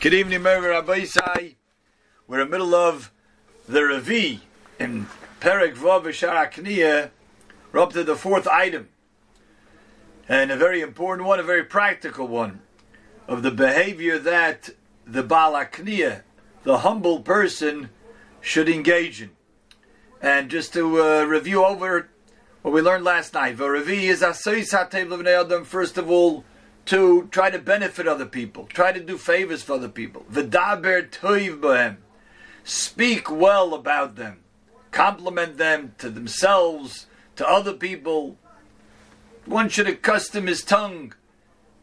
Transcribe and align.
Good 0.00 0.14
evening, 0.14 0.42
Merger 0.42 0.68
Rabbi 0.68 1.00
Isai. 1.00 1.56
We're 2.28 2.42
in 2.42 2.46
the 2.46 2.50
middle 2.52 2.72
of 2.72 3.10
the 3.68 3.80
Revi 3.80 4.38
in 4.78 5.08
Perek 5.40 5.74
Vav 5.74 6.04
Akniya. 6.04 7.10
We're 7.72 7.80
up 7.80 7.92
to 7.94 8.04
the 8.04 8.14
fourth 8.14 8.46
item. 8.46 8.90
And 10.28 10.52
a 10.52 10.56
very 10.56 10.82
important 10.82 11.26
one, 11.26 11.40
a 11.40 11.42
very 11.42 11.64
practical 11.64 12.28
one, 12.28 12.60
of 13.26 13.42
the 13.42 13.50
behavior 13.50 14.20
that 14.20 14.70
the 15.04 15.24
Baal 15.24 15.54
Akniya, 15.54 16.22
the 16.62 16.78
humble 16.78 17.18
person, 17.22 17.90
should 18.40 18.68
engage 18.68 19.20
in. 19.20 19.30
And 20.22 20.48
just 20.48 20.72
to 20.74 21.02
uh, 21.02 21.24
review 21.24 21.64
over 21.64 22.08
what 22.62 22.72
we 22.72 22.82
learned 22.82 23.02
last 23.02 23.34
night, 23.34 23.56
the 23.56 23.64
Revi 23.64 24.02
is 24.04 24.22
Adam, 24.22 25.64
first 25.64 25.98
of 25.98 26.08
all, 26.08 26.44
to 26.88 27.28
try 27.30 27.50
to 27.50 27.58
benefit 27.58 28.08
other 28.08 28.24
people, 28.24 28.64
try 28.64 28.92
to 28.92 29.00
do 29.00 29.18
favors 29.18 29.62
for 29.62 29.74
other 29.74 29.90
people. 29.90 30.24
V'daber 30.32 31.06
toiv 31.10 31.60
bohem. 31.60 31.96
Speak 32.64 33.30
well 33.30 33.74
about 33.74 34.16
them, 34.16 34.40
compliment 34.90 35.58
them 35.58 35.94
to 35.98 36.08
themselves, 36.08 37.06
to 37.36 37.46
other 37.46 37.74
people. 37.74 38.38
One 39.44 39.68
should 39.68 39.86
accustom 39.86 40.46
his 40.46 40.62
tongue 40.62 41.12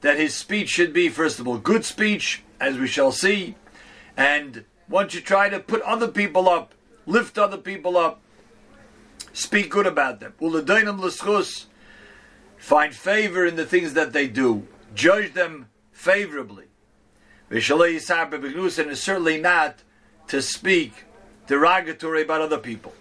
that 0.01 0.17
his 0.17 0.33
speech 0.33 0.69
should 0.69 0.91
be, 0.91 1.09
first 1.09 1.39
of 1.39 1.47
all, 1.47 1.59
good 1.59 1.85
speech, 1.85 2.43
as 2.59 2.79
we 2.79 2.87
shall 2.87 3.11
see, 3.11 3.55
and 4.17 4.65
one 4.87 5.07
should 5.07 5.25
try 5.25 5.49
to 5.49 5.59
put 5.59 5.83
other 5.83 6.07
people 6.07 6.49
up, 6.49 6.73
lift 7.05 7.37
other 7.37 7.57
people 7.57 7.95
up, 7.95 8.21
speak 9.33 9.69
good 9.69 9.85
about 9.85 10.19
them. 10.19 10.33
Find 12.57 12.95
favor 12.95 13.45
in 13.45 13.55
the 13.55 13.65
things 13.65 13.93
that 13.93 14.11
they 14.11 14.27
do 14.27 14.67
judge 14.95 15.33
them 15.33 15.67
favorably. 15.91 16.65
And 17.49 17.59
is 18.89 19.01
certainly 19.01 19.39
not 19.39 19.83
to 20.27 20.41
speak 20.41 21.05
derogatory 21.47 22.23
about 22.23 22.41
other 22.41 22.57
people. 22.57 22.93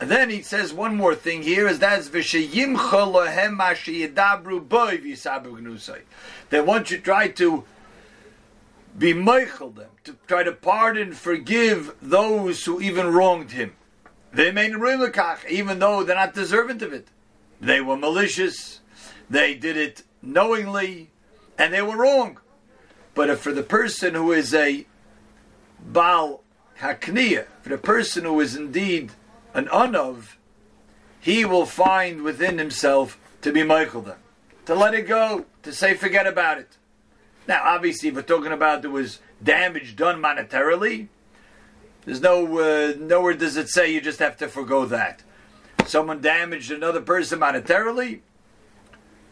And 0.00 0.10
then 0.10 0.30
he 0.30 0.42
says 0.42 0.72
one 0.72 0.94
more 0.94 1.14
thing 1.14 1.42
here 1.42 1.66
is 1.66 1.78
that's 1.78 2.08
that 6.50 6.66
once 6.66 6.90
you 6.90 6.98
try 6.98 7.28
to 7.28 7.64
be 8.98 9.12
meichel 9.14 9.74
them, 9.74 9.90
to 10.04 10.16
try 10.26 10.42
to 10.42 10.52
pardon, 10.52 11.12
forgive 11.12 11.94
those 12.00 12.64
who 12.64 12.80
even 12.80 13.12
wronged 13.12 13.52
him. 13.52 13.74
They 14.32 14.50
made 14.50 14.72
even 15.48 15.78
though 15.78 16.02
they're 16.02 16.16
not 16.16 16.34
deserving 16.34 16.82
of 16.82 16.92
it. 16.92 17.08
They 17.60 17.80
were 17.80 17.96
malicious, 17.96 18.80
they 19.30 19.54
did 19.54 19.76
it 19.76 20.02
knowingly, 20.22 21.10
and 21.58 21.72
they 21.72 21.82
were 21.82 21.96
wrong. 21.96 22.38
But 23.14 23.30
if 23.30 23.40
for 23.40 23.52
the 23.52 23.62
person 23.62 24.14
who 24.14 24.32
is 24.32 24.52
a 24.54 24.86
Baal 25.80 26.42
Hakniya, 26.80 27.46
for 27.62 27.70
the 27.70 27.78
person 27.78 28.24
who 28.24 28.40
is 28.40 28.54
indeed 28.54 29.12
an 29.54 29.66
Anov, 29.66 30.36
he 31.18 31.44
will 31.44 31.66
find 31.66 32.22
within 32.22 32.58
himself 32.58 33.18
to 33.42 33.52
be 33.52 33.60
meichel 33.60 34.04
them, 34.04 34.18
to 34.66 34.74
let 34.74 34.94
it 34.94 35.08
go, 35.08 35.46
to 35.62 35.72
say 35.72 35.94
forget 35.94 36.26
about 36.26 36.58
it. 36.58 36.76
Now, 37.48 37.62
obviously, 37.64 38.08
if 38.08 38.14
we're 38.14 38.22
talking 38.22 38.52
about 38.52 38.82
there 38.82 38.90
was 38.90 39.20
damage 39.42 39.96
done 39.96 40.20
monetarily, 40.20 41.08
there's 42.04 42.20
no 42.20 42.58
uh, 42.58 42.94
nowhere 42.98 43.34
does 43.34 43.56
it 43.56 43.68
say 43.68 43.92
you 43.92 44.00
just 44.00 44.18
have 44.18 44.36
to 44.38 44.48
forego 44.48 44.84
that. 44.86 45.22
Someone 45.86 46.20
damaged 46.20 46.70
another 46.70 47.00
person 47.00 47.40
monetarily, 47.40 48.20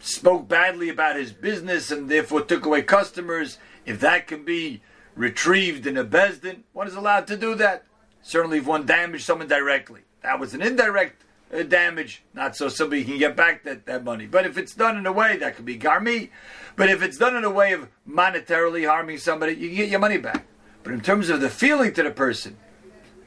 spoke 0.05 0.49
badly 0.49 0.89
about 0.89 1.17
his 1.17 1.33
business 1.33 1.91
and 1.91 2.11
therefore 2.11 2.43
took 2.43 2.67
away 2.67 2.83
customers, 2.83 3.59
if 3.87 4.01
that 4.01 4.27
can 4.27 4.45
be 4.45 4.83
retrieved 5.15 5.87
in 5.87 5.97
a 5.97 6.05
Beis 6.05 6.41
Din, 6.41 6.65
one 6.73 6.87
is 6.87 6.95
allowed 6.95 7.27
to 7.29 7.37
do 7.37 7.55
that. 7.55 7.85
Certainly, 8.23 8.59
if 8.59 8.67
one 8.67 8.87
damaged 8.87 9.25
someone 9.25 9.49
directly, 9.49 10.03
that 10.23 10.39
was 10.39 10.55
an 10.55 10.63
indirect 10.63 11.25
uh, 11.53 11.63
damage, 11.63 12.23
not 12.33 12.57
so 12.57 12.69
somebody 12.69 13.05
can 13.05 13.19
get 13.19 13.37
back 13.37 13.65
that, 13.65 13.87
that 13.87 14.05
money. 14.05 14.27
But 14.27 14.47
if 14.47 14.57
it's 14.59 14.75
done 14.75 14.97
in 14.97 15.07
a 15.07 15.13
way 15.13 15.37
that 15.37 15.57
could 15.57 15.65
be 15.65 15.79
garmi, 15.79 16.31
but 16.77 16.89
if 16.89 17.03
it's 17.03 17.19
done 17.19 17.37
in 17.37 17.45
a 17.45 17.51
way 17.51 17.73
of 17.73 17.89
monetarily 18.09 18.89
harming 18.89 19.19
somebody, 19.19 19.55
you 19.55 19.69
can 19.69 19.77
get 19.77 19.89
your 19.89 20.01
money 20.01 20.19
back. 20.19 20.47
But 20.83 20.93
in 20.93 21.01
terms 21.01 21.31
of 21.31 21.41
the 21.41 21.51
feeling 21.51 21.93
to 21.95 22.03
the 22.03 22.11
person, 22.11 22.57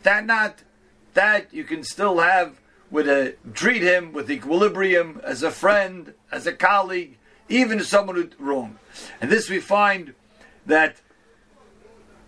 that 0.03 0.25
not 0.25 0.63
that 1.13 1.53
you 1.53 1.63
can 1.63 1.83
still 1.83 2.19
have 2.19 2.59
with 2.89 3.07
a 3.07 3.35
treat 3.53 3.81
him 3.81 4.13
with 4.13 4.31
equilibrium 4.31 5.19
as 5.23 5.43
a 5.43 5.51
friend, 5.51 6.13
as 6.31 6.47
a 6.47 6.53
colleague, 6.53 7.17
even 7.49 7.83
someone 7.83 8.15
who's 8.15 8.39
wrong. 8.39 8.79
And 9.21 9.31
this 9.31 9.49
we 9.49 9.59
find 9.59 10.13
that 10.65 11.01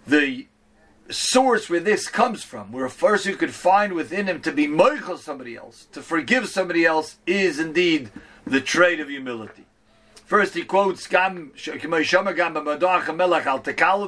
the 0.07 0.47
source 1.09 1.69
where 1.69 1.79
this 1.79 2.07
comes 2.07 2.43
from, 2.43 2.71
where 2.71 2.85
a 2.85 2.89
person 2.89 3.35
could 3.35 3.53
find 3.53 3.93
within 3.93 4.27
him 4.27 4.41
to 4.41 4.51
be 4.51 4.67
moichel 4.67 5.17
somebody 5.17 5.55
else, 5.55 5.88
to 5.91 6.01
forgive 6.01 6.47
somebody 6.47 6.85
else, 6.85 7.17
is 7.25 7.59
indeed 7.59 8.11
the 8.45 8.61
trait 8.61 8.99
of 8.99 9.09
humility. 9.09 9.65
First, 10.25 10.53
he 10.53 10.63
quotes 10.63 11.07
Gam 11.07 11.51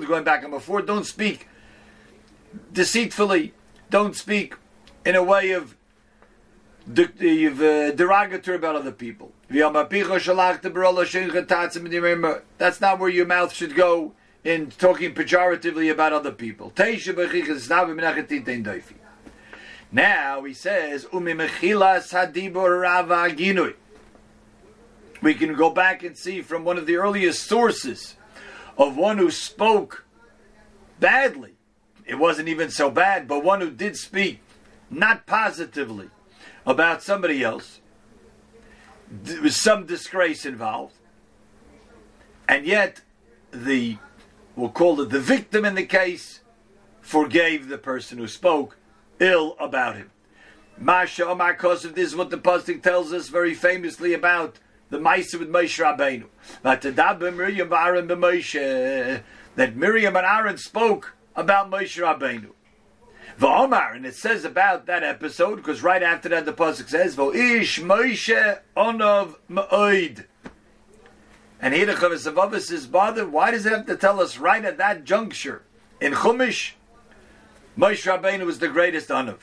going 0.06 0.24
back 0.24 0.44
and 0.44 0.52
before, 0.52 0.82
don't 0.84 1.06
speak 1.06 1.48
deceitfully, 2.72 3.54
don't 3.90 4.16
speak 4.16 4.56
in 5.04 5.16
a 5.16 5.24
way 5.24 5.52
of 5.52 5.76
derogatory 6.88 8.58
about 8.58 8.76
other 8.76 8.92
people. 8.92 9.32
That's 12.58 12.82
not 12.82 13.00
where 13.00 13.10
your 13.10 13.26
mouth 13.26 13.54
should 13.54 13.76
go 13.76 14.14
in 14.44 14.72
talking 14.72 15.14
pejoratively 15.14 15.92
about 15.92 16.14
other 16.14 16.32
people. 16.32 16.74
Now 19.92 20.44
he 20.44 20.54
says, 20.54 21.06
We 25.22 25.34
can 25.36 25.54
go 25.56 25.70
back 25.70 26.04
and 26.04 26.18
see 26.18 26.42
from 26.42 26.64
one 26.64 26.78
of 26.78 26.86
the 26.86 26.96
earliest 26.96 27.44
sources 27.44 28.16
of 28.78 28.98
one 28.98 29.18
who 29.18 29.30
spoke 29.30 30.06
badly. 31.00 31.56
It 32.06 32.16
wasn't 32.16 32.48
even 32.48 32.72
so 32.72 32.90
bad, 32.90 33.28
but 33.28 33.44
one 33.44 33.62
who 33.62 33.70
did 33.70 33.96
speak 33.96 34.40
not 34.90 35.26
positively 35.26 36.10
about 36.66 37.02
somebody 37.02 37.44
else. 37.44 37.80
There 39.10 39.42
was 39.42 39.56
some 39.56 39.86
disgrace 39.86 40.46
involved. 40.46 40.96
And 42.48 42.66
yet, 42.66 43.02
the, 43.52 43.98
we'll 44.56 44.70
call 44.70 45.02
it 45.02 45.10
the 45.10 45.20
victim 45.20 45.66
in 45.66 45.76
the 45.76 45.86
case, 45.86 46.42
forgave 47.02 47.68
the 47.68 47.78
person 47.78 48.18
who 48.18 48.28
spoke 48.28 48.78
ill 49.20 49.56
about 49.60 49.96
him. 49.96 50.12
Masha 50.78 51.28
Omar 51.28 51.56
Kosov, 51.56 51.94
this 51.94 52.08
is 52.08 52.16
what 52.16 52.30
the 52.30 52.38
Pasuk 52.38 52.82
tells 52.82 53.14
us 53.14 53.30
very 53.30 53.54
famously 53.54 54.14
about 54.14 54.60
the 54.90 54.98
Maisa 54.98 55.40
with 55.40 55.50
Moshe 55.50 55.80
Rabbeinu. 55.80 56.26
That 59.56 59.76
Miriam 59.76 60.16
and 60.16 60.26
Aaron 60.26 60.58
spoke 60.58 61.16
about 61.36 61.70
Moshe 61.70 62.02
Rabbeinu. 62.02 62.52
V'omar, 63.42 63.96
and 63.96 64.06
it 64.06 64.14
says 64.14 64.46
about 64.46 64.86
that 64.86 65.04
episode, 65.04 65.56
because 65.56 65.82
right 65.82 66.04
after 66.04 66.30
that 66.30 66.46
the 66.46 66.54
pasuk 66.54 66.88
says, 66.90 67.16
"V'Ish 67.16 67.84
Moshe 67.84 68.60
onov 68.78 69.36
ma'oid." 69.50 70.26
And 71.60 71.74
here 71.74 71.88
the 71.88 71.94
Chavis 71.94 72.62
says, 72.62 72.86
"Bother, 72.86 73.28
why 73.28 73.50
does 73.50 73.66
it 73.66 73.72
have 73.72 73.88
to 73.88 73.98
tell 73.98 74.22
us 74.22 74.38
right 74.38 74.64
at 74.64 74.78
that 74.78 75.06
juncture 75.06 75.64
in 76.00 76.14
Chumash? 76.14 76.74
Moshe 77.76 78.06
Rabbeinu 78.06 78.46
was 78.46 78.60
the 78.60 78.68
greatest 78.68 79.10
onov. 79.10 79.40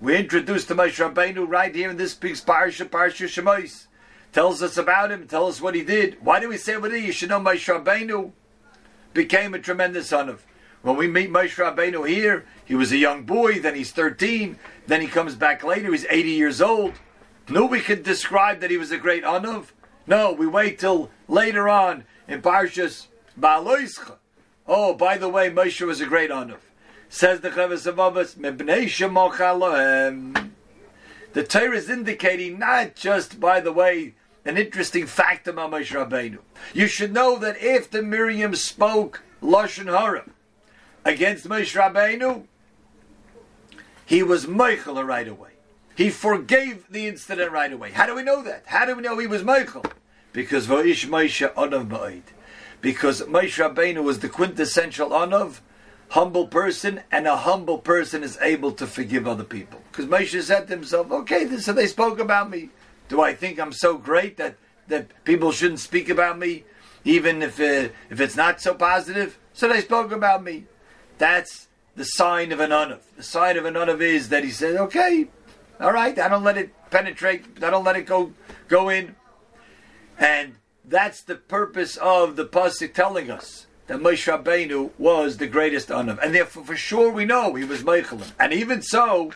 We 0.00 0.16
introduced 0.16 0.66
to 0.68 0.74
Moshe 0.74 0.98
Rabbeinu 0.98 1.48
right 1.48 1.72
here 1.72 1.90
in 1.90 1.98
this 1.98 2.14
piece, 2.14 2.40
Parsha, 2.40 2.88
Parsha 2.88 3.26
Shemos. 3.26 3.86
Tells 4.32 4.60
us 4.60 4.76
about 4.76 5.12
him, 5.12 5.28
tell 5.28 5.46
us 5.46 5.60
what 5.60 5.76
he 5.76 5.82
did. 5.82 6.18
Why 6.20 6.40
do 6.40 6.48
we 6.48 6.56
say 6.56 6.76
what 6.78 6.92
he? 6.92 7.06
You 7.06 7.12
should 7.12 7.28
know 7.28 7.38
Moshe 7.38 7.72
Rabbeinu 7.72 8.32
became 9.14 9.54
a 9.54 9.60
tremendous 9.60 10.10
onov. 10.10 10.40
When 10.86 10.96
we 10.96 11.08
meet 11.08 11.32
Moshe 11.32 11.56
Rabbeinu 11.56 12.08
here, 12.08 12.44
he 12.64 12.76
was 12.76 12.92
a 12.92 12.96
young 12.96 13.24
boy, 13.24 13.58
then 13.58 13.74
he's 13.74 13.90
13, 13.90 14.56
then 14.86 15.00
he 15.00 15.08
comes 15.08 15.34
back 15.34 15.64
later, 15.64 15.90
he's 15.90 16.06
80 16.08 16.30
years 16.30 16.62
old. 16.62 16.92
No, 17.48 17.66
we 17.66 17.80
could 17.80 18.04
describe 18.04 18.60
that 18.60 18.70
he 18.70 18.76
was 18.76 18.92
a 18.92 18.96
great 18.96 19.24
Anuv. 19.24 19.72
No, 20.06 20.30
we 20.30 20.46
wait 20.46 20.78
till 20.78 21.10
later 21.26 21.68
on 21.68 22.04
in 22.28 22.40
Parshas 22.40 23.08
Ba'aloischa. 23.36 24.18
Oh, 24.68 24.94
by 24.94 25.18
the 25.18 25.28
way, 25.28 25.50
Moshe 25.50 25.84
was 25.84 26.00
a 26.00 26.06
great 26.06 26.30
Anuv. 26.30 26.60
Says 27.08 27.40
the 27.40 27.50
Chavis 27.50 27.88
of 27.88 27.96
Avos, 27.96 28.36
The 31.32 31.42
Torah 31.42 31.76
is 31.76 31.90
indicating 31.90 32.60
not 32.60 32.94
just, 32.94 33.40
by 33.40 33.58
the 33.58 33.72
way, 33.72 34.14
an 34.44 34.56
interesting 34.56 35.06
fact 35.06 35.48
about 35.48 35.72
Moshe 35.72 35.92
Rabbeinu. 35.92 36.38
You 36.72 36.86
should 36.86 37.12
know 37.12 37.36
that 37.40 37.60
after 37.60 38.04
Miriam 38.04 38.54
spoke 38.54 39.24
Lashon 39.42 39.86
Hara, 39.86 40.26
against 41.06 41.48
Moshe 41.48 41.74
Rabbeinu, 41.76 42.44
he 44.04 44.22
was 44.22 44.46
meichel 44.46 45.06
right 45.06 45.28
away. 45.28 45.50
He 45.94 46.10
forgave 46.10 46.90
the 46.90 47.06
incident 47.06 47.52
right 47.52 47.72
away. 47.72 47.92
How 47.92 48.06
do 48.06 48.14
we 48.14 48.22
know 48.22 48.42
that? 48.42 48.64
How 48.66 48.84
do 48.84 48.96
we 48.96 49.02
know 49.02 49.16
he 49.18 49.26
was 49.26 49.42
meichel? 49.42 49.90
Because 50.32 50.66
Va'ish 50.66 51.06
Moshe 51.06 51.48
Onav 51.54 51.88
Ma'id. 51.88 52.22
because 52.80 53.22
Moshe 53.22 53.56
Rabbeinu 53.56 54.02
was 54.02 54.18
the 54.18 54.28
quintessential 54.28 55.10
Anav, 55.10 55.60
humble 56.10 56.48
person, 56.48 57.00
and 57.10 57.26
a 57.26 57.36
humble 57.36 57.78
person 57.78 58.22
is 58.22 58.36
able 58.42 58.72
to 58.72 58.86
forgive 58.86 59.26
other 59.26 59.44
people. 59.44 59.80
Because 59.90 60.06
Moshe 60.06 60.42
said 60.42 60.66
to 60.66 60.74
himself, 60.74 61.10
okay, 61.10 61.56
so 61.58 61.72
they 61.72 61.86
spoke 61.86 62.18
about 62.18 62.50
me. 62.50 62.70
Do 63.08 63.22
I 63.22 63.32
think 63.32 63.60
I'm 63.60 63.72
so 63.72 63.96
great 63.96 64.36
that, 64.38 64.56
that 64.88 65.24
people 65.24 65.52
shouldn't 65.52 65.80
speak 65.80 66.08
about 66.08 66.36
me, 66.38 66.64
even 67.04 67.42
if, 67.42 67.60
uh, 67.60 67.90
if 68.10 68.20
it's 68.20 68.36
not 68.36 68.60
so 68.60 68.74
positive? 68.74 69.38
So 69.54 69.68
they 69.68 69.80
spoke 69.80 70.10
about 70.10 70.42
me. 70.42 70.66
That's 71.18 71.68
the 71.94 72.04
sign 72.04 72.52
of 72.52 72.60
an 72.60 72.70
Anav. 72.70 73.00
The 73.16 73.22
sign 73.22 73.56
of 73.56 73.64
an 73.64 73.74
Anav 73.74 74.00
is 74.00 74.28
that 74.28 74.44
he 74.44 74.50
says, 74.50 74.76
okay, 74.76 75.28
all 75.80 75.92
right, 75.92 76.18
I 76.18 76.28
don't 76.28 76.44
let 76.44 76.58
it 76.58 76.70
penetrate, 76.90 77.44
I 77.62 77.70
don't 77.70 77.84
let 77.84 77.96
it 77.96 78.06
go, 78.06 78.32
go 78.68 78.88
in. 78.88 79.16
And 80.18 80.56
that's 80.84 81.22
the 81.22 81.34
purpose 81.34 81.96
of 81.96 82.36
the 82.36 82.44
pasuk 82.44 82.94
telling 82.94 83.30
us 83.30 83.66
that 83.86 83.98
Moshe 83.98 84.26
Rabbeinu 84.30 84.90
was 84.98 85.36
the 85.36 85.46
greatest 85.46 85.88
Anav, 85.88 86.18
and 86.22 86.34
therefore 86.34 86.64
for 86.64 86.76
sure 86.76 87.10
we 87.10 87.24
know 87.24 87.54
he 87.54 87.64
was 87.64 87.82
Meichelim. 87.82 88.32
And 88.38 88.52
even 88.52 88.82
so, 88.82 89.32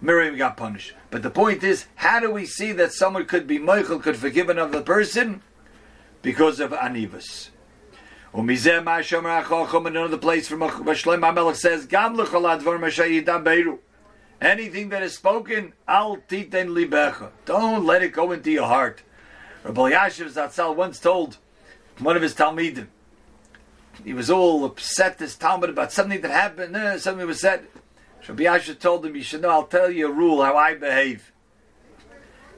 Miriam 0.00 0.36
got 0.36 0.56
punished. 0.56 0.92
But 1.10 1.22
the 1.22 1.30
point 1.30 1.62
is, 1.62 1.86
how 1.96 2.20
do 2.20 2.30
we 2.30 2.46
see 2.46 2.72
that 2.72 2.92
someone 2.92 3.26
could 3.26 3.46
be 3.46 3.58
Meichel, 3.58 4.02
could 4.02 4.16
forgive 4.16 4.48
another 4.48 4.82
person? 4.82 5.42
Because 6.22 6.60
of 6.60 6.72
Another 8.36 10.18
place 10.18 10.48
from 10.48 11.54
says, 11.54 11.86
Gam 11.86 12.18
Anything 14.40 14.88
that 14.88 15.02
is 15.04 15.14
spoken, 15.14 15.72
al 15.86 16.16
titen 16.16 16.68
libecha. 16.70 17.30
Don't 17.44 17.86
let 17.86 18.02
it 18.02 18.12
go 18.12 18.32
into 18.32 18.50
your 18.50 18.66
heart. 18.66 19.02
Rav 19.62 19.76
Elyashiv 19.76 20.32
Zatzal 20.32 20.74
once 20.74 20.98
told 20.98 21.38
one 22.00 22.16
of 22.16 22.22
his 22.22 22.34
Talmidim, 22.34 22.88
he 24.04 24.12
was 24.12 24.28
all 24.28 24.64
upset, 24.64 25.18
this 25.18 25.36
Talmud, 25.36 25.70
about 25.70 25.92
something 25.92 26.20
that 26.20 26.32
happened, 26.32 26.74
uh, 26.76 26.98
something 26.98 27.26
was 27.26 27.40
said. 27.40 27.68
Rav 28.28 28.36
Elyashiv 28.36 28.80
told 28.80 29.06
him, 29.06 29.14
you 29.14 29.22
should 29.22 29.42
know, 29.42 29.50
I'll 29.50 29.66
tell 29.66 29.90
you 29.90 30.08
a 30.08 30.12
rule, 30.12 30.42
how 30.42 30.56
I 30.56 30.74
behave. 30.74 31.32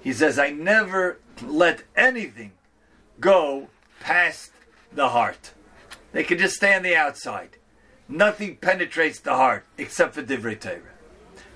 He 0.01 0.15
says, 0.15 0.39
I 0.39 0.51
never 0.51 1.19
let 1.45 1.83
anything 1.95 2.53
go 3.21 3.69
past 4.01 4.53
the 4.91 5.11
heart. 5.11 5.53
They 6.17 6.25
can 6.25 6.39
just 6.39 6.57
stay 6.57 6.75
on 6.75 6.83
the 6.83 6.97
outside. 6.97 7.59
Nothing 8.09 8.57
penetrates 8.57 9.21
the 9.21 9.35
heart 9.35 9.67
except 9.77 10.15
for 10.15 10.23
Divrei 10.23 10.59
Torah. 10.59 10.81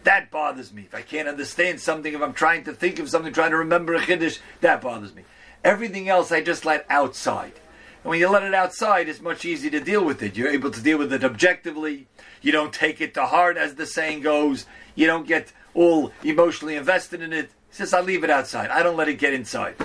That 0.04 0.30
bothers 0.30 0.70
me. 0.70 0.82
If 0.82 0.94
I 0.94 1.00
can't 1.00 1.28
understand 1.28 1.80
something, 1.80 2.12
if 2.12 2.20
I'm 2.20 2.34
trying 2.34 2.64
to 2.64 2.74
think 2.74 2.98
of 2.98 3.08
something, 3.08 3.32
trying 3.32 3.52
to 3.52 3.56
remember 3.56 3.94
a 3.94 4.02
Kiddush, 4.02 4.36
that 4.60 4.82
bothers 4.82 5.14
me. 5.14 5.24
Everything 5.64 6.10
else 6.10 6.30
I 6.30 6.42
just 6.42 6.66
let 6.66 6.84
outside. 6.90 7.54
And 8.02 8.10
when 8.10 8.20
you 8.20 8.28
let 8.28 8.42
it 8.42 8.52
outside, 8.52 9.08
it's 9.08 9.22
much 9.22 9.46
easier 9.46 9.70
to 9.70 9.80
deal 9.80 10.04
with 10.04 10.22
it. 10.22 10.36
You're 10.36 10.50
able 10.50 10.70
to 10.72 10.82
deal 10.82 10.98
with 10.98 11.14
it 11.14 11.24
objectively. 11.24 12.06
You 12.42 12.52
don't 12.52 12.70
take 12.70 13.00
it 13.00 13.14
to 13.14 13.24
heart, 13.24 13.56
as 13.56 13.76
the 13.76 13.86
saying 13.86 14.20
goes. 14.20 14.66
You 14.94 15.06
don't 15.06 15.26
get 15.26 15.54
all 15.72 16.12
emotionally 16.22 16.76
invested 16.76 17.22
in 17.22 17.32
it. 17.32 17.50
Says, 17.70 17.94
I 17.94 18.02
leave 18.02 18.24
it 18.24 18.30
outside. 18.30 18.68
I 18.68 18.82
don't 18.82 18.98
let 18.98 19.08
it 19.08 19.14
get 19.14 19.32
inside. 19.32 19.76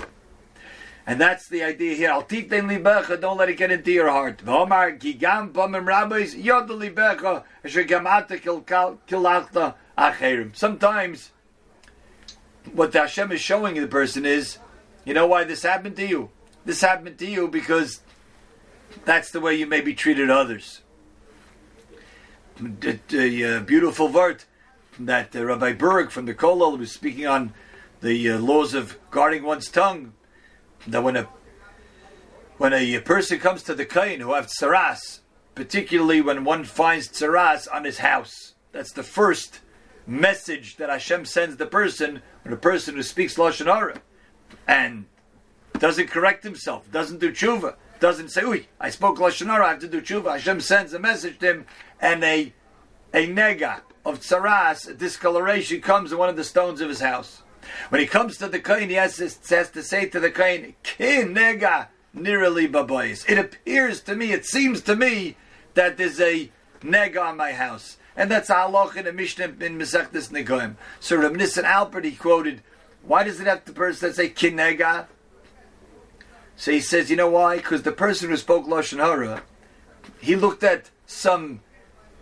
And 1.06 1.20
that's 1.20 1.48
the 1.48 1.62
idea 1.62 1.94
here. 1.94 2.10
Al 2.10 2.24
titen 2.24 2.68
libecha, 2.68 3.20
don't 3.20 3.36
let 3.36 3.48
it 3.48 3.56
get 3.56 3.70
into 3.70 3.92
your 3.92 4.10
heart. 4.10 4.38
V'omar 4.38 4.98
gigam 4.98 5.52
pamim 5.52 5.86
rabbis 5.86 6.34
yod 6.34 6.68
libecha 6.68 7.44
asher 7.64 7.84
gamata 7.84 8.40
kilachta 8.40 9.74
acherim. 9.96 10.56
Sometimes 10.56 11.30
what 12.72 12.92
Hashem 12.92 13.30
is 13.30 13.40
showing 13.40 13.80
the 13.80 13.86
person 13.86 14.26
is, 14.26 14.58
you 15.04 15.14
know 15.14 15.28
why 15.28 15.44
this 15.44 15.62
happened 15.62 15.94
to 15.96 16.06
you? 16.06 16.30
This 16.64 16.80
happened 16.80 17.18
to 17.18 17.26
you 17.26 17.46
because 17.46 18.00
that's 19.04 19.30
the 19.30 19.40
way 19.40 19.54
you 19.54 19.66
maybe 19.66 19.94
treated 19.94 20.28
others. 20.28 20.82
The, 22.58 23.44
uh, 23.44 23.60
beautiful 23.60 24.08
word 24.08 24.42
that 24.98 25.36
uh, 25.36 25.44
Rabbi 25.44 25.74
Berg 25.74 26.10
from 26.10 26.26
the 26.26 26.34
Kollel 26.34 26.78
was 26.78 26.90
speaking 26.90 27.26
on 27.26 27.52
the 28.00 28.30
uh, 28.30 28.38
laws 28.38 28.74
of 28.74 28.98
guarding 29.10 29.44
one's 29.44 29.68
tongue 29.68 30.14
that 30.86 31.02
when 31.02 31.16
a 31.16 31.28
when 32.58 32.72
a 32.72 32.98
person 33.00 33.38
comes 33.38 33.62
to 33.64 33.74
the 33.74 33.84
kain 33.84 34.20
who 34.20 34.32
have 34.32 34.46
tsaras, 34.46 35.20
particularly 35.54 36.22
when 36.22 36.44
one 36.44 36.64
finds 36.64 37.08
tsaras 37.08 37.68
on 37.72 37.84
his 37.84 37.98
house, 37.98 38.54
that's 38.72 38.92
the 38.92 39.02
first 39.02 39.60
message 40.06 40.76
that 40.76 40.88
Hashem 40.88 41.24
sends 41.24 41.56
the 41.56 41.66
person 41.66 42.22
when 42.42 42.54
a 42.54 42.56
person 42.56 42.94
who 42.94 43.02
speaks 43.02 43.36
lashon 43.36 43.66
hara 43.66 44.00
and 44.66 45.06
doesn't 45.78 46.08
correct 46.08 46.44
himself, 46.44 46.90
doesn't 46.90 47.18
do 47.18 47.30
tshuva, 47.30 47.74
doesn't 48.00 48.30
say, 48.30 48.42
"Ui, 48.42 48.68
I 48.80 48.90
spoke 48.90 49.18
lashon 49.18 49.46
hara, 49.46 49.66
I 49.66 49.70
have 49.70 49.80
to 49.80 49.88
do 49.88 50.00
tshuva." 50.00 50.32
Hashem 50.32 50.60
sends 50.60 50.94
a 50.94 50.98
message 50.98 51.38
to 51.40 51.46
him, 51.46 51.66
and 52.00 52.24
a 52.24 52.54
a 53.12 53.26
nega 53.26 53.80
of 54.04 54.20
tsaras, 54.20 54.88
a 54.88 54.94
discoloration, 54.94 55.80
comes 55.80 56.12
in 56.12 56.18
one 56.18 56.28
of 56.28 56.36
the 56.36 56.44
stones 56.44 56.80
of 56.80 56.88
his 56.88 57.00
house. 57.00 57.42
When 57.88 58.00
he 58.00 58.06
comes 58.06 58.36
to 58.38 58.48
the 58.48 58.60
kohen, 58.60 58.88
he 58.88 58.94
has 58.94 59.16
to, 59.16 59.54
has 59.54 59.70
to 59.70 59.82
say 59.82 60.06
to 60.06 60.20
the 60.20 60.30
kohen, 60.30 60.74
"Kin 60.82 61.34
nega 61.34 61.88
nirali 62.16 62.70
babayis." 62.70 63.28
It 63.28 63.38
appears 63.38 64.00
to 64.02 64.16
me, 64.16 64.32
it 64.32 64.46
seems 64.46 64.80
to 64.82 64.96
me, 64.96 65.36
that 65.74 65.96
there's 65.96 66.20
a 66.20 66.50
nega 66.82 67.20
on 67.20 67.36
my 67.36 67.52
house, 67.52 67.96
and 68.16 68.30
that's 68.30 68.48
halach 68.48 68.96
in 68.96 69.06
a 69.06 69.12
mishnah 69.12 69.44
in 69.60 69.78
Masechtas 69.78 70.30
Negoim. 70.30 70.76
So 71.00 71.16
Reb 71.16 71.36
Nissen 71.36 71.64
Alpert 71.64 72.04
he 72.04 72.12
quoted, 72.12 72.62
"Why 73.02 73.24
does 73.24 73.40
it 73.40 73.46
have 73.46 73.64
the 73.64 73.72
person 73.72 74.08
that 74.08 74.16
say 74.16 74.28
kin 74.28 74.56
nega?" 74.56 75.06
So 76.56 76.72
he 76.72 76.80
says, 76.80 77.10
you 77.10 77.16
know 77.16 77.28
why? 77.28 77.56
Because 77.56 77.82
the 77.82 77.92
person 77.92 78.30
who 78.30 78.36
spoke 78.38 78.66
lashon 78.66 78.98
hara, 78.98 79.42
he 80.20 80.36
looked 80.36 80.64
at 80.64 80.90
some 81.06 81.60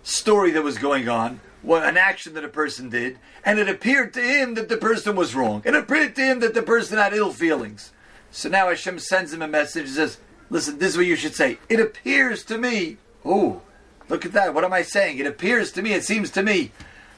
story 0.02 0.50
that 0.50 0.62
was 0.62 0.76
going 0.76 1.08
on 1.08 1.40
an 1.66 1.96
action 1.96 2.34
that 2.34 2.44
a 2.44 2.48
person 2.48 2.90
did, 2.90 3.18
and 3.44 3.58
it 3.58 3.68
appeared 3.68 4.12
to 4.14 4.20
him 4.20 4.54
that 4.54 4.68
the 4.68 4.76
person 4.76 5.16
was 5.16 5.34
wrong. 5.34 5.62
It 5.64 5.74
appeared 5.74 6.14
to 6.16 6.22
him 6.22 6.40
that 6.40 6.54
the 6.54 6.62
person 6.62 6.98
had 6.98 7.14
ill 7.14 7.32
feelings. 7.32 7.92
So 8.30 8.48
now 8.48 8.68
Hashem 8.68 8.98
sends 8.98 9.32
him 9.32 9.42
a 9.42 9.48
message 9.48 9.86
and 9.86 9.94
says, 9.94 10.18
Listen, 10.50 10.78
this 10.78 10.90
is 10.90 10.96
what 10.96 11.06
you 11.06 11.16
should 11.16 11.34
say. 11.34 11.58
It 11.68 11.80
appears 11.80 12.44
to 12.44 12.58
me, 12.58 12.98
oh, 13.24 13.62
look 14.08 14.26
at 14.26 14.32
that. 14.32 14.54
What 14.54 14.64
am 14.64 14.72
I 14.72 14.82
saying? 14.82 15.18
It 15.18 15.26
appears 15.26 15.72
to 15.72 15.82
me, 15.82 15.92
it 15.92 16.04
seems 16.04 16.30
to 16.32 16.42
me. 16.42 16.70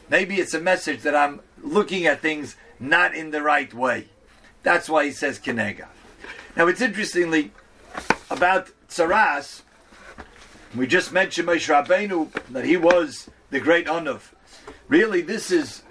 Maybe 0.09 0.37
it's 0.37 0.55
a 0.55 0.61
message 0.61 1.03
that 1.03 1.17
I'm 1.17 1.41
looking 1.63 2.07
at 2.07 2.23
things 2.23 2.57
not 2.79 3.15
in 3.15 3.33
the 3.33 3.43
right 3.43 3.73
way. 3.75 4.07
That's 4.63 4.89
why 4.89 5.07
he 5.07 5.11
says 5.11 5.39
Kenega. 5.39 5.87
Now 6.57 6.69
it's 6.69 6.81
interestingly 6.81 7.51
about 8.31 8.71
Tsaras, 8.89 9.63
we 10.75 10.87
just 10.87 11.13
mentioned 11.13 11.49
Moshe 11.49 11.69
Rabbeinu, 11.69 12.31
that 12.53 12.65
he 12.65 12.77
was 12.77 13.29
the 13.51 13.61
great 13.61 13.87
Anav. 13.87 14.33
Really, 14.89 15.21
this 15.21 15.51
is 15.51 15.83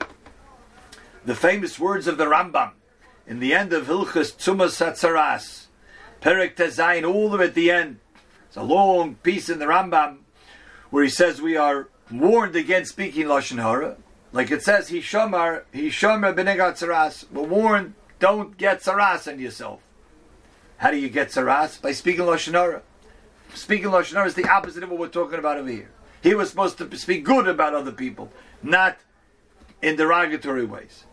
the 1.26 1.36
famous 1.36 1.80
words 1.80 2.08
of 2.08 2.18
the 2.18 2.26
Rambam 2.26 2.72
in 3.28 3.40
the 3.40 3.54
end 3.54 3.74
of 3.74 3.88
Hilchas 3.88 4.36
Tzumas 4.36 4.84
Hatzaras, 4.84 5.66
Perek 6.22 6.56
Tezayin, 6.56 7.08
all 7.08 7.34
of 7.34 7.40
way 7.40 7.48
at 7.48 7.56
the 7.56 7.72
end. 7.72 8.00
It's 8.48 8.58
a 8.58 8.64
long 8.64 9.16
piece 9.16 9.50
in 9.50 9.60
the 9.60 9.66
Rambam 9.66 10.20
where 10.90 11.04
he 11.04 11.10
says 11.10 11.42
we 11.42 11.58
are 11.58 11.90
warned 12.12 12.56
against 12.56 12.92
speaking 12.92 13.26
lashon 13.26 13.62
hara. 13.62 13.98
Like 14.32 14.52
it 14.52 14.64
says, 14.64 14.90
he 14.90 15.00
shamar, 15.00 15.64
he 15.74 15.88
shamar 15.88 16.34
b'negat 16.34 16.74
tzaras. 16.74 17.30
We're 17.32 17.44
warned, 17.44 17.94
don't 18.20 18.58
get 18.58 18.82
tzaras 18.82 19.32
on 19.32 19.40
yourself. 19.40 19.82
How 20.78 20.92
do 20.92 20.98
you 20.98 21.10
get 21.10 21.30
tzaras? 21.30 21.82
By 21.82 21.92
speaking 21.94 22.26
lashon 22.26 22.54
hara. 22.54 22.82
Speaking 23.54 23.88
lashon 23.88 24.14
hara 24.14 24.28
is 24.28 24.36
the 24.36 24.48
opposite 24.48 24.84
of 24.84 24.90
what 24.90 25.00
we're 25.00 25.08
talking 25.08 25.40
about 25.40 25.58
over 25.58 25.70
here. 25.70 25.90
He 26.26 26.34
was 26.34 26.50
supposed 26.50 26.80
to 26.80 26.98
speak 26.98 27.24
good 27.24 27.48
about 27.48 27.76
other 27.76 27.92
people 27.92 28.32
not 28.64 28.98
in 29.84 29.96
derogatory 29.96 30.66
ways. 30.66 31.04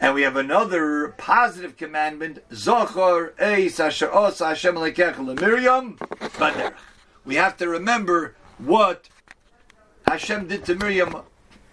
And 0.00 0.14
we 0.14 0.22
have 0.22 0.36
another 0.36 1.08
positive 1.18 1.76
commandment, 1.76 2.38
Zochor 2.48 3.38
Eis 3.38 3.78
Asher 3.78 4.10
Os 4.10 4.38
Hashem 4.38 4.76
Miriam 4.76 5.98
But 6.38 6.74
We 7.26 7.34
have 7.34 7.58
to 7.58 7.68
remember 7.68 8.34
what 8.56 9.10
Hashem 10.06 10.48
did 10.48 10.64
to 10.64 10.74
Miriam 10.74 11.14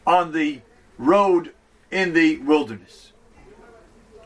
on 0.06 0.34
the 0.34 0.60
road 0.98 1.54
in 1.90 2.12
the 2.12 2.40
wilderness. 2.40 3.14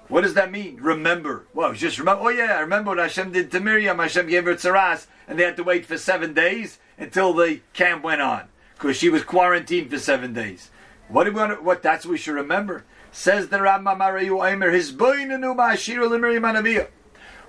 What 0.07 0.21
does 0.21 0.33
that 0.33 0.51
mean? 0.51 0.77
Remember. 0.81 1.45
Well, 1.53 1.73
just 1.73 1.99
remember. 1.99 2.23
Oh 2.23 2.29
yeah, 2.29 2.55
I 2.57 2.61
remember 2.61 2.89
what 2.89 2.97
Hashem 2.97 3.33
did 3.33 3.51
to 3.51 3.59
Miriam. 3.59 3.99
Hashem 3.99 4.27
gave 4.27 4.45
her 4.45 4.55
tzaras, 4.55 5.05
and 5.27 5.37
they 5.37 5.43
had 5.43 5.57
to 5.57 5.63
wait 5.63 5.85
for 5.85 5.99
seven 5.99 6.33
days 6.33 6.79
until 6.97 7.33
the 7.33 7.61
camp 7.73 8.03
went 8.03 8.21
on 8.21 8.49
because 8.75 8.97
she 8.97 9.09
was 9.09 9.23
quarantined 9.23 9.89
for 9.89 9.99
seven 9.99 10.33
days. 10.33 10.71
What 11.07 11.23
do 11.23 11.31
we 11.31 11.39
want? 11.39 11.57
To, 11.57 11.63
what 11.63 11.81
that's 11.81 12.05
what 12.05 12.11
we 12.11 12.17
should 12.17 12.35
remember. 12.35 12.85
Says 13.11 13.47
the 13.47 13.57
Rambam 13.57 13.99
Arayu 13.99 14.47
Aimer, 14.47 14.71
his 14.71 14.91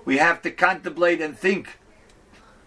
We 0.05 0.17
have 0.17 0.43
to 0.43 0.51
contemplate 0.51 1.21
and 1.21 1.37
think. 1.37 1.79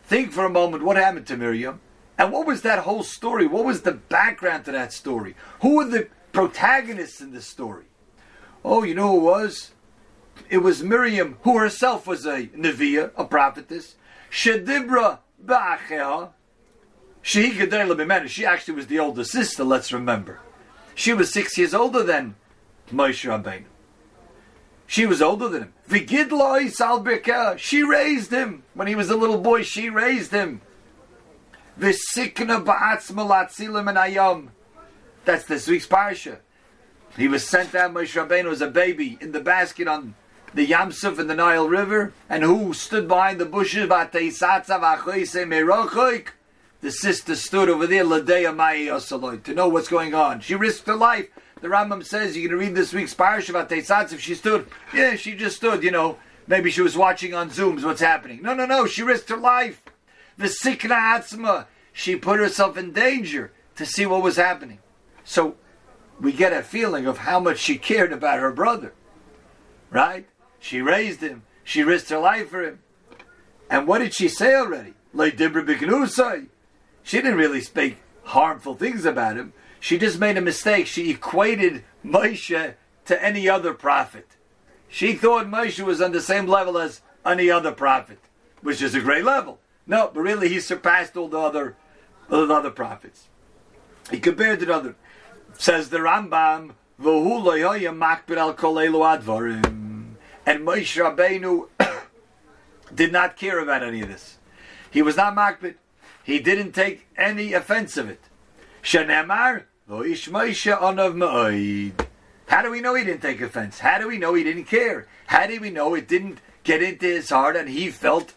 Think 0.03 0.31
for 0.31 0.45
a 0.45 0.49
moment 0.49 0.83
what 0.83 0.97
happened 0.97 1.25
to 1.27 1.37
Miriam, 1.37 1.79
and 2.17 2.31
what 2.31 2.45
was 2.45 2.61
that 2.61 2.79
whole 2.79 3.03
story? 3.03 3.47
What 3.47 3.65
was 3.65 3.81
the 3.81 3.93
background 3.93 4.65
to 4.65 4.71
that 4.73 4.93
story? 4.93 5.35
Who 5.61 5.77
were 5.77 5.85
the 5.85 6.09
protagonists 6.33 7.21
in 7.21 7.31
this 7.31 7.47
story? 7.47 7.85
Oh, 8.63 8.83
you 8.83 8.93
know 8.93 9.07
who 9.07 9.17
it 9.17 9.31
was? 9.31 9.71
It 10.49 10.59
was 10.59 10.83
Miriam, 10.83 11.37
who 11.43 11.57
herself 11.57 12.05
was 12.05 12.25
a 12.25 12.47
Neviah, 12.47 13.11
a 13.15 13.23
prophetess. 13.23 13.95
Shedibra 14.29 15.19
ba'acheha. 15.43 16.31
She 17.21 17.51
She 17.51 18.45
actually 18.45 18.73
was 18.73 18.87
the 18.87 18.99
older 18.99 19.23
sister, 19.23 19.63
let's 19.63 19.91
remember. 19.91 20.39
She 20.95 21.13
was 21.13 21.31
six 21.31 21.57
years 21.57 21.73
older 21.73 22.03
than 22.03 22.35
Moshe 22.91 23.29
Rabbeinu. 23.29 23.65
She 24.87 25.05
was 25.05 25.21
older 25.21 25.47
than 25.47 25.63
him. 25.63 25.73
Vigidloi 25.89 26.69
salbirka. 26.75 27.57
She 27.57 27.81
raised 27.81 28.31
him. 28.31 28.63
When 28.73 28.87
he 28.87 28.95
was 28.95 29.09
a 29.09 29.15
little 29.15 29.37
boy, 29.37 29.63
she 29.63 29.89
raised 29.89 30.31
him. 30.31 30.59
Visikna 31.79 32.61
ba'atzma 32.61 33.25
latzilim 33.25 33.87
and 33.87 33.97
ayam. 33.97 34.49
That's 35.23 35.45
this 35.45 35.67
week's 35.67 35.87
parsha. 35.87 36.39
He 37.15 37.29
was 37.29 37.47
sent 37.47 37.73
out, 37.73 37.93
Moshe 37.93 38.21
Rabbeinu, 38.21 38.51
as 38.51 38.59
a 38.59 38.67
baby 38.67 39.17
in 39.21 39.31
the 39.31 39.39
basket 39.39 39.87
on 39.87 40.15
the 40.53 40.67
Yamsuf 40.67 41.19
in 41.19 41.27
the 41.27 41.35
Nile 41.35 41.69
River, 41.69 42.13
and 42.29 42.43
who 42.43 42.73
stood 42.73 43.07
behind 43.07 43.39
the 43.39 43.45
bushes? 43.45 43.87
The 46.81 46.91
sister 46.91 47.35
stood 47.35 47.69
over 47.69 47.85
there, 47.85 48.03
Ladeya 48.03 48.55
May 48.55 48.87
Osaloi, 48.87 49.43
to 49.43 49.53
know 49.53 49.67
what's 49.67 49.87
going 49.87 50.15
on. 50.15 50.39
She 50.39 50.55
risked 50.55 50.87
her 50.87 50.95
life. 50.95 51.29
The 51.61 51.67
Rambam 51.67 52.03
says 52.03 52.35
you're 52.35 52.49
going 52.49 52.59
to 52.59 52.65
read 52.65 52.75
this 52.75 52.91
week's 52.91 53.13
parasha 53.13 53.51
about 53.51 53.69
Teisatz. 53.69 54.11
If 54.11 54.19
she 54.19 54.33
stood, 54.33 54.67
yeah, 54.91 55.15
she 55.15 55.35
just 55.35 55.57
stood. 55.57 55.83
You 55.83 55.91
know, 55.91 56.17
maybe 56.47 56.71
she 56.71 56.81
was 56.81 56.97
watching 56.97 57.35
on 57.35 57.51
Zooms 57.51 57.83
what's 57.83 58.01
happening. 58.01 58.41
No, 58.41 58.55
no, 58.55 58.65
no. 58.65 58.87
She 58.87 59.03
risked 59.03 59.29
her 59.29 59.37
life. 59.37 59.83
The 60.39 60.47
sikna 60.47 60.97
atzma. 60.97 61.67
She 61.93 62.15
put 62.15 62.39
herself 62.39 62.77
in 62.77 62.93
danger 62.93 63.51
to 63.75 63.85
see 63.85 64.07
what 64.07 64.23
was 64.23 64.37
happening. 64.37 64.79
So 65.23 65.57
we 66.19 66.31
get 66.31 66.51
a 66.51 66.63
feeling 66.63 67.05
of 67.05 67.19
how 67.19 67.39
much 67.39 67.59
she 67.59 67.77
cared 67.77 68.11
about 68.11 68.39
her 68.39 68.51
brother. 68.51 68.93
Right? 69.91 70.27
She 70.59 70.81
raised 70.81 71.21
him. 71.21 71.43
She 71.63 71.83
risked 71.83 72.09
her 72.09 72.17
life 72.17 72.49
for 72.49 72.63
him. 72.63 72.79
And 73.69 73.87
what 73.87 73.99
did 73.99 74.15
she 74.15 74.27
say 74.27 74.55
already? 74.55 74.95
Like 75.13 75.37
Dibra 75.37 75.63
She 77.03 77.17
didn't 77.17 77.37
really 77.37 77.61
speak 77.61 77.97
harmful 78.23 78.75
things 78.75 79.05
about 79.05 79.37
him. 79.37 79.53
She 79.79 79.97
just 79.97 80.19
made 80.19 80.37
a 80.37 80.41
mistake. 80.41 80.87
She 80.87 81.09
equated 81.09 81.83
Moshe 82.05 82.75
to 83.05 83.23
any 83.23 83.49
other 83.49 83.73
prophet. 83.73 84.27
She 84.87 85.13
thought 85.13 85.47
Moshe 85.47 85.83
was 85.83 86.01
on 86.01 86.11
the 86.11 86.21
same 86.21 86.47
level 86.47 86.77
as 86.77 87.01
any 87.25 87.49
other 87.49 87.71
prophet, 87.71 88.19
which 88.61 88.81
is 88.81 88.93
a 88.93 88.99
great 88.99 89.23
level. 89.23 89.59
No, 89.87 90.11
but 90.13 90.21
really 90.21 90.49
he 90.49 90.59
surpassed 90.59 91.17
all 91.17 91.27
the 91.27 91.39
other, 91.39 91.75
all 92.29 92.45
the 92.45 92.53
other 92.53 92.69
prophets. 92.69 93.27
He 94.09 94.19
compared 94.19 94.59
to 94.59 94.73
other. 94.73 94.95
Says 95.53 95.89
the 95.89 95.97
Rambam, 95.97 96.75
and 100.45 100.65
Moshe 100.65 100.97
Rabbeinu 100.97 101.67
did 102.95 103.11
not 103.11 103.37
care 103.37 103.59
about 103.59 103.83
any 103.83 104.01
of 104.01 104.07
this. 104.07 104.37
He 104.91 105.01
was 105.01 105.17
not 105.17 105.35
makbid. 105.35 105.75
He 106.23 106.39
didn't 106.39 106.73
take 106.73 107.07
any 107.17 107.53
offense 107.53 107.97
of 107.97 108.09
it. 108.09 108.21
Shanemar, 108.83 109.65
how 112.47 112.61
do 112.61 112.71
we 112.71 112.81
know 112.81 112.95
he 112.95 113.03
didn't 113.03 113.21
take 113.21 113.41
offense? 113.41 113.79
How 113.79 113.97
do 113.97 114.07
we 114.07 114.17
know 114.17 114.33
he 114.33 114.43
didn't 114.43 114.65
care? 114.65 115.07
How 115.27 115.47
do 115.47 115.59
we 115.59 115.69
know 115.69 115.95
it 115.95 116.07
didn't 116.07 116.39
get 116.63 116.81
into 116.81 117.05
his 117.05 117.29
heart 117.29 117.55
and 117.55 117.69
he 117.69 117.89
felt 117.89 118.33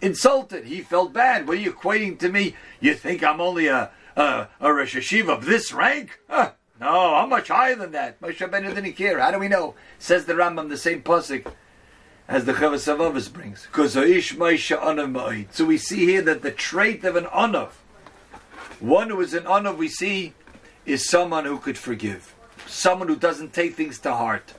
insulted? 0.00 0.64
He 0.64 0.80
felt 0.80 1.12
bad. 1.12 1.46
What 1.46 1.58
are 1.58 1.60
you 1.60 1.72
equating 1.72 2.18
to 2.20 2.28
me? 2.28 2.56
You 2.80 2.94
think 2.94 3.22
I'm 3.22 3.40
only 3.40 3.66
a 3.66 3.90
a, 4.16 4.48
a 4.60 4.72
Rosh 4.72 4.96
Hashiva 4.96 5.28
of 5.28 5.44
this 5.44 5.72
rank? 5.72 6.20
Huh. 6.28 6.52
No, 6.80 7.14
I'm 7.14 7.28
much 7.28 7.48
higher 7.48 7.76
than 7.76 7.92
that. 7.92 8.20
Moshe 8.20 8.38
Rabbeinu 8.38 8.74
didn't 8.74 8.94
care. 8.94 9.20
How 9.20 9.30
do 9.30 9.38
we 9.38 9.48
know? 9.48 9.74
Says 9.98 10.24
the 10.24 10.34
Rambam, 10.34 10.68
the 10.68 10.76
same 10.76 11.02
pasuk 11.02 11.46
as 12.28 12.44
the 12.44 12.52
Chavos 12.52 12.86
HaLevavos 12.86 13.32
brings. 13.32 13.68
So 15.52 15.64
we 15.64 15.78
see 15.78 16.06
here 16.06 16.22
that 16.22 16.42
the 16.42 16.50
trait 16.50 17.04
of 17.04 17.16
an 17.16 17.24
Anav, 17.24 17.70
one 18.80 19.10
who 19.10 19.20
is 19.20 19.34
an 19.34 19.44
Anav, 19.44 19.76
we 19.76 19.88
see, 19.88 20.32
is 20.86 21.08
someone 21.08 21.44
who 21.44 21.58
could 21.58 21.78
forgive, 21.78 22.34
someone 22.66 23.08
who 23.08 23.16
doesn't 23.16 23.52
take 23.52 23.74
things 23.74 23.98
to 24.00 24.14
heart. 24.14 24.54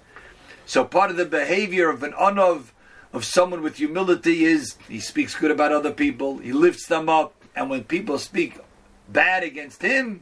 So 0.65 0.83
part 0.83 1.11
of 1.11 1.17
the 1.17 1.25
behavior 1.25 1.89
of 1.89 2.03
an 2.03 2.13
Anav, 2.13 2.71
of 3.13 3.25
someone 3.25 3.61
with 3.61 3.77
humility, 3.77 4.45
is 4.45 4.75
he 4.87 4.99
speaks 4.99 5.35
good 5.35 5.51
about 5.51 5.71
other 5.71 5.91
people, 5.91 6.37
he 6.39 6.51
lifts 6.51 6.87
them 6.87 7.09
up, 7.09 7.33
and 7.55 7.69
when 7.69 7.83
people 7.83 8.17
speak 8.19 8.59
bad 9.07 9.43
against 9.43 9.81
him, 9.81 10.21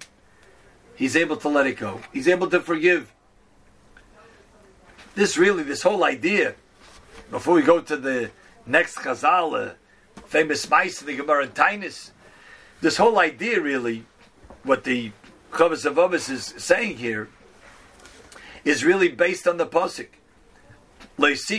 he's 0.95 1.15
able 1.15 1.37
to 1.37 1.49
let 1.49 1.65
it 1.65 1.77
go. 1.77 2.01
He's 2.11 2.27
able 2.27 2.49
to 2.49 2.59
forgive. 2.59 3.11
This 5.15 5.37
really, 5.37 5.63
this 5.63 5.81
whole 5.83 6.03
idea, 6.03 6.55
before 7.33 7.55
we 7.55 7.63
go 7.63 7.81
to 7.81 7.97
the 7.97 8.29
next 8.67 8.97
Chazal, 8.97 9.71
uh, 9.71 9.73
famous 10.27 10.69
Mice, 10.69 10.99
the 10.99 11.15
Gemara 11.15 11.45
and 11.45 11.53
Tainus, 11.55 12.11
this 12.79 12.97
whole 12.97 13.17
idea 13.17 13.59
really, 13.59 14.05
what 14.61 14.83
the 14.83 15.11
Chavos 15.51 15.83
HaLevavos 15.83 16.29
is 16.29 16.53
saying 16.57 16.97
here, 16.97 17.29
is 18.63 18.85
really 18.85 19.09
based 19.09 19.47
on 19.47 19.57
the 19.57 19.65
Pasuk. 19.65 20.09
First 21.17 21.49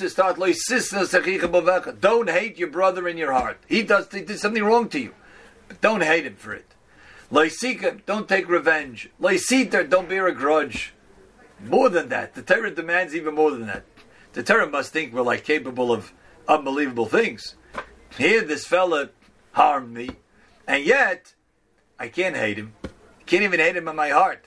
is 0.00 0.12
start 0.12 0.38
Don't 2.00 2.30
hate 2.30 2.58
your 2.58 2.68
brother 2.68 3.08
in 3.08 3.18
your 3.18 3.32
heart. 3.32 3.58
He 3.66 3.82
does 3.82 4.06
he 4.12 4.20
did 4.20 4.38
something 4.38 4.62
wrong 4.62 4.88
to 4.90 5.00
you. 5.00 5.14
But 5.66 5.80
don't 5.80 6.04
hate 6.04 6.26
him 6.26 6.36
for 6.36 6.52
it. 6.52 6.66
Don't 8.06 8.28
take 8.28 8.48
revenge. 8.48 9.10
Don't 9.20 10.08
bear 10.08 10.28
a 10.28 10.32
grudge. 10.32 10.94
More 11.60 11.88
than 11.88 12.08
that. 12.08 12.34
The 12.34 12.42
Torah 12.42 12.70
demands 12.70 13.14
even 13.14 13.34
more 13.34 13.50
than 13.50 13.66
that. 13.66 13.84
The 14.32 14.42
Torah 14.42 14.68
must 14.68 14.92
think 14.92 15.12
we're 15.12 15.22
like 15.22 15.44
capable 15.44 15.92
of 15.92 16.12
unbelievable 16.48 17.06
things. 17.06 17.54
Here 18.16 18.42
this 18.42 18.66
fella 18.66 19.10
harmed 19.52 19.92
me, 19.92 20.10
and 20.66 20.84
yet 20.84 21.34
I 21.98 22.08
can't 22.08 22.36
hate 22.36 22.58
him. 22.58 22.74
Can't 23.26 23.42
even 23.42 23.60
hate 23.60 23.76
him 23.76 23.88
in 23.88 23.96
my 23.96 24.10
heart. 24.10 24.46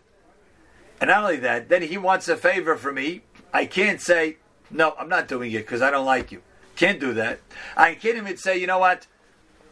And 0.99 1.09
not 1.09 1.23
only 1.23 1.37
that, 1.37 1.69
then 1.69 1.83
he 1.83 1.97
wants 1.97 2.27
a 2.27 2.37
favor 2.37 2.75
from 2.75 2.95
me. 2.95 3.21
I 3.53 3.65
can't 3.65 4.01
say, 4.01 4.37
no, 4.69 4.93
I'm 4.99 5.09
not 5.09 5.27
doing 5.27 5.51
it 5.51 5.59
because 5.59 5.81
I 5.81 5.91
don't 5.91 6.05
like 6.05 6.31
you. 6.31 6.41
Can't 6.75 6.99
do 6.99 7.13
that. 7.13 7.39
I 7.75 7.95
can't 7.95 8.17
even 8.17 8.37
say, 8.37 8.57
you 8.57 8.67
know 8.67 8.79
what? 8.79 9.07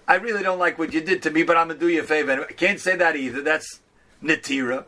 I 0.07 0.15
really 0.15 0.43
don't 0.43 0.59
like 0.59 0.77
what 0.77 0.93
you 0.93 1.01
did 1.01 1.21
to 1.23 1.31
me, 1.31 1.43
but 1.43 1.57
I'm 1.57 1.67
going 1.67 1.79
to 1.79 1.85
do 1.85 1.91
you 1.91 2.01
a 2.01 2.03
favor. 2.03 2.45
I 2.47 2.53
can't 2.53 2.79
say 2.79 2.95
that 2.95 3.15
either. 3.15 3.41
That's 3.41 3.81
Natira. 4.23 4.85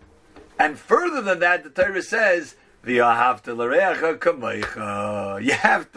And 0.60 0.78
further 0.78 1.22
than 1.22 1.40
that, 1.40 1.64
the 1.64 1.70
Torah 1.70 2.02
says, 2.02 2.56
You 2.86 3.02
have 3.02 3.44
to 3.44 3.54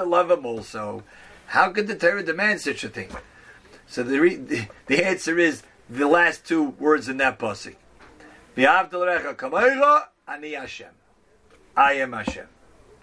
love 0.05 0.31
him 0.31 0.47
also. 0.47 1.03
How 1.47 1.71
could 1.71 1.87
the 1.87 1.97
Torah 1.97 2.23
demand 2.23 2.61
such 2.61 2.85
a 2.85 2.89
thing? 2.89 3.11
So 3.87 4.03
the, 4.03 4.21
re- 4.21 4.37
the, 4.37 4.69
the 4.87 5.05
answer 5.05 5.39
is 5.39 5.63
the 5.89 6.07
last 6.07 6.47
two 6.47 6.63
words 6.63 7.09
in 7.09 7.17
that 7.19 7.39
pasuk. 7.39 7.77
Ani 10.29 10.53
Hashem. 10.53 10.91
I 11.77 11.95
am 11.95 12.13
Hashem. 12.13 12.47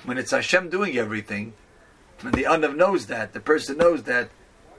When 0.05 0.17
it's 0.17 0.31
Hashem 0.31 0.69
doing 0.69 0.97
everything, 0.97 1.53
when 2.21 2.33
the 2.33 2.43
Anav 2.43 2.75
knows 2.75 3.07
that, 3.07 3.33
the 3.33 3.39
person 3.39 3.77
knows 3.77 4.03
that, 4.03 4.29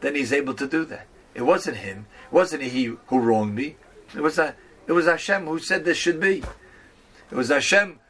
then 0.00 0.14
he's 0.14 0.32
able 0.32 0.54
to 0.54 0.66
do 0.66 0.84
that. 0.86 1.06
It 1.34 1.42
wasn't 1.42 1.78
him. 1.78 2.06
It 2.26 2.32
wasn't 2.32 2.62
he 2.62 2.84
who 2.84 3.18
wronged 3.18 3.54
me. 3.54 3.76
It 4.14 4.20
was 4.20 4.38
a, 4.38 4.54
it 4.86 4.92
was 4.92 5.06
Hashem 5.06 5.46
who 5.46 5.58
said 5.58 5.84
this 5.84 5.98
should 5.98 6.20
be. 6.20 6.42
It 7.30 7.36
was 7.36 7.48
Hashem. 7.48 8.00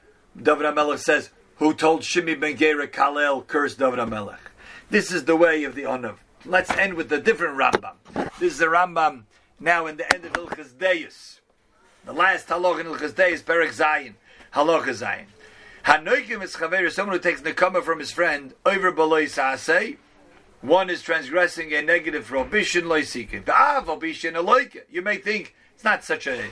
David 0.41 0.67
HaMelech 0.67 1.01
says, 1.01 1.31
who 1.57 1.75
told 1.75 2.03
Shimi 2.03 2.39
ben 2.39 2.57
Gera 2.57 2.87
Kalel 2.87 3.45
curse 3.47 3.75
David. 3.75 4.09
This 4.91 5.11
is 5.11 5.25
the 5.25 5.35
way 5.35 5.65
of 5.65 5.75
the 5.75 5.83
Onav. 5.83 6.19
Let's 6.45 6.71
end 6.71 6.95
with 6.95 7.13
a 7.13 7.19
different 7.19 7.59
Rambam. 7.59 7.97
This 8.39 8.53
is 8.53 8.59
the 8.59 8.67
Rambam 8.67 9.25
now 9.59 9.87
in 9.87 9.97
the 9.97 10.15
end 10.15 10.25
of 10.25 10.33
Ilchas 10.35 10.79
Deus. 10.79 11.41
The 12.05 12.13
last 12.13 12.47
halach 12.47 12.81
in 12.81 12.87
Ilchas 12.87 13.15
Deus, 13.15 13.43
Perek 13.43 13.71
Zayin. 13.71 14.15
Halacha 14.55 14.91
Zayin. 14.91 15.27
Hanoikim 15.85 16.43
is 16.43 16.55
chaver, 16.55 16.91
someone 16.93 17.17
who 17.17 17.23
takes 17.23 17.41
nekama 17.41 17.83
from 17.83 17.99
his 17.99 18.13
friend, 18.13 18.55
over 18.65 18.93
below 18.93 19.25
saseh. 19.25 19.97
One 20.61 20.91
is 20.91 21.03
transgressing 21.03 21.73
a 21.73 21.83
negative 21.83 22.27
prohibition, 22.27 22.85
loisikin. 22.85 23.45
You 24.91 25.03
may 25.03 25.17
think 25.17 25.55
it's 25.75 25.85
not 25.85 26.05
such 26.05 26.27
a 26.27 26.45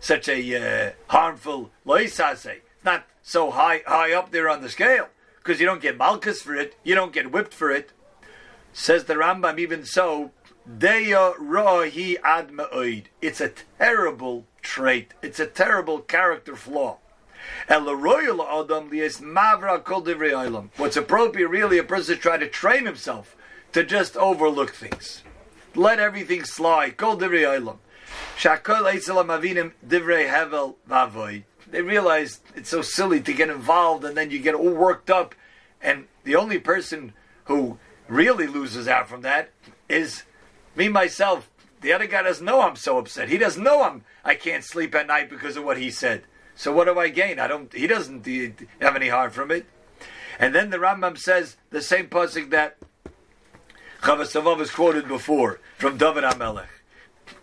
such 0.00 0.28
a 0.28 0.38
uh, 0.56 0.92
harmful 1.08 1.70
loisaseh. 1.86 2.60
It's 2.76 2.84
not 2.84 3.06
so 3.22 3.50
high 3.50 3.82
high 3.86 4.12
up 4.12 4.30
there 4.30 4.48
on 4.48 4.62
the 4.62 4.68
scale 4.68 5.08
because 5.38 5.60
you 5.60 5.66
don't 5.66 5.82
get 5.82 5.96
malchus 5.96 6.42
for 6.42 6.54
it. 6.54 6.76
You 6.84 6.94
don't 6.94 7.12
get 7.12 7.32
whipped 7.32 7.54
for 7.54 7.70
it. 7.70 7.92
Says 8.72 9.04
the 9.04 9.14
Rambam. 9.14 9.58
Even 9.58 9.84
so, 9.84 10.32
deya 10.68 11.36
rohi 11.36 12.16
ad 12.22 12.50
It's 13.22 13.40
a 13.40 13.52
terrible 13.78 14.46
trait. 14.62 15.14
It's 15.22 15.40
a 15.40 15.46
terrible 15.46 16.00
character 16.00 16.56
flaw. 16.56 16.98
What's 20.76 20.96
appropriate, 20.96 21.48
really, 21.48 21.78
a 21.78 21.84
person 21.84 22.16
to 22.16 22.20
try 22.20 22.36
to 22.38 22.48
train 22.48 22.86
himself 22.86 23.36
to 23.72 23.84
just 23.84 24.16
overlook 24.16 24.74
things. 24.74 25.22
Let 25.74 26.00
everything 26.00 26.44
slide. 26.44 26.96
Kol 26.96 27.16
divrei 27.16 27.76
They 31.68 31.82
realize 31.82 32.40
it's 32.54 32.70
so 32.70 32.82
silly 32.82 33.20
to 33.20 33.32
get 33.32 33.50
involved 33.50 34.04
and 34.04 34.16
then 34.16 34.30
you 34.30 34.38
get 34.38 34.54
all 34.54 34.70
worked 34.70 35.10
up. 35.10 35.34
And 35.82 36.06
the 36.24 36.36
only 36.36 36.58
person 36.58 37.12
who 37.44 37.78
really 38.08 38.46
loses 38.46 38.86
out 38.88 39.08
from 39.08 39.22
that 39.22 39.50
is 39.88 40.22
me 40.74 40.88
myself. 40.88 41.50
The 41.80 41.92
other 41.92 42.06
guy 42.06 42.22
doesn't 42.22 42.44
know 42.44 42.62
I'm 42.62 42.76
so 42.76 42.98
upset. 42.98 43.28
He 43.28 43.38
doesn't 43.38 43.62
know 43.62 43.82
I'm 43.82 44.04
I 44.24 44.34
can't 44.34 44.64
sleep 44.64 44.94
at 44.94 45.06
night 45.06 45.30
because 45.30 45.56
of 45.56 45.64
what 45.64 45.78
he 45.78 45.90
said. 45.90 46.22
So 46.54 46.72
what 46.72 46.86
do 46.86 46.98
I 46.98 47.08
gain? 47.08 47.38
I 47.38 47.46
don't. 47.46 47.72
He 47.72 47.86
doesn't 47.86 48.26
have 48.80 48.96
any 48.96 49.08
harm 49.08 49.30
from 49.30 49.50
it. 49.50 49.66
And 50.38 50.54
then 50.54 50.70
the 50.70 50.78
Rambam 50.78 51.18
says 51.18 51.56
the 51.70 51.82
same 51.82 52.08
pasuk 52.08 52.50
that 52.50 52.76
Chavasavav 54.02 54.60
is 54.60 54.70
quoted 54.70 55.06
before 55.06 55.60
from 55.78 55.96
David 55.96 56.24
Amelech. 56.24 56.66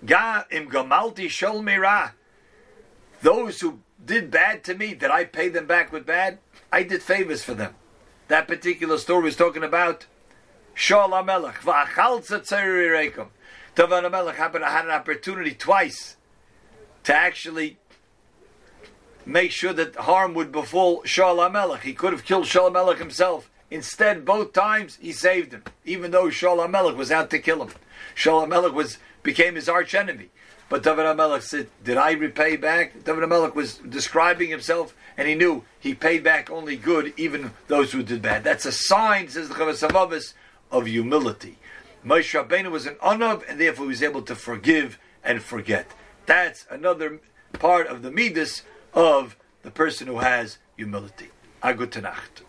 Ga 0.05 0.43
im 0.51 0.69
gamalti 0.69 1.25
shol. 1.27 2.11
Those 3.21 3.61
who 3.61 3.79
did 4.03 4.31
bad 4.31 4.63
to 4.65 4.75
me, 4.75 4.93
did 4.93 5.11
I 5.11 5.23
pay 5.23 5.49
them 5.49 5.65
back 5.65 5.91
with 5.91 6.05
bad? 6.05 6.39
I 6.71 6.83
did 6.83 7.01
favors 7.01 7.43
for 7.43 7.53
them. 7.53 7.75
That 8.27 8.47
particular 8.47 8.97
story 8.97 9.23
was 9.23 9.35
talking 9.35 9.63
about 9.63 10.05
Shaul 10.75 11.09
Amelech. 11.09 11.55
Va'achalza 11.55 12.41
tzerirekum. 12.41 13.27
David 13.75 14.03
Amelech 14.03 14.35
happened 14.35 14.63
to 14.63 14.69
had 14.69 14.85
an 14.85 14.91
opportunity 14.91 15.53
twice 15.53 16.15
to 17.03 17.15
actually 17.15 17.77
make 19.25 19.51
sure 19.51 19.73
that 19.73 19.95
harm 19.95 20.33
would 20.33 20.51
befall 20.51 21.01
Shaul 21.03 21.47
Amelech. 21.47 21.81
He 21.81 21.93
could 21.93 22.13
have 22.13 22.25
killed 22.25 22.45
Shaul 22.45 22.71
Amelech 22.71 22.97
himself. 22.97 23.49
Instead, 23.71 24.25
both 24.25 24.53
times 24.53 24.97
he 25.01 25.11
saved 25.11 25.53
him, 25.53 25.63
even 25.85 26.11
though 26.11 26.27
Shaul 26.27 26.65
Amelech 26.65 26.95
was 26.95 27.11
out 27.11 27.29
to 27.31 27.39
kill 27.39 27.63
him. 27.63 27.73
Shaul 28.15 28.47
Amelech 28.47 28.73
was 28.73 28.97
became 29.23 29.55
his 29.55 29.67
arch 29.67 29.95
enemy. 29.95 30.29
But 30.69 30.83
David 30.83 31.05
Amelech 31.05 31.43
said, 31.43 31.67
"Did 31.83 31.97
I 31.97 32.11
repay 32.11 32.55
back?" 32.55 33.03
David 33.03 33.23
Amelech 33.23 33.55
was 33.55 33.75
describing 33.77 34.49
himself, 34.49 34.95
and 35.17 35.27
he 35.27 35.35
knew 35.35 35.63
he 35.79 35.93
paid 35.93 36.23
back 36.23 36.49
only 36.49 36.75
good, 36.75 37.13
even 37.17 37.51
those 37.67 37.91
who 37.91 38.03
did 38.03 38.21
bad. 38.21 38.43
That's 38.43 38.65
a 38.65 38.71
sign, 38.71 39.29
says 39.29 39.49
the 39.49 39.55
Chavas 39.55 40.33
of 40.71 40.85
humility. 40.85 41.57
Moshe 42.05 42.33
Rabbeinu 42.33 42.71
was 42.71 42.85
an 42.85 42.95
anav, 42.95 43.43
and 43.47 43.59
therefore 43.59 43.85
he 43.85 43.89
was 43.89 44.03
able 44.03 44.23
to 44.23 44.35
forgive 44.35 44.97
and 45.23 45.41
forget. 45.41 45.91
That's 46.25 46.65
another 46.69 47.19
part 47.53 47.87
of 47.87 48.01
the 48.01 48.11
midas 48.11 48.63
of 48.93 49.35
the 49.61 49.71
person 49.71 50.07
who 50.07 50.19
has 50.19 50.57
humility. 50.75 51.29
Agut 51.61 52.01
Nacht. 52.01 52.41